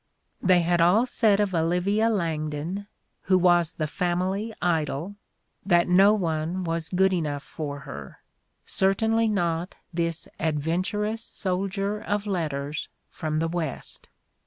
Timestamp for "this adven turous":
9.93-11.19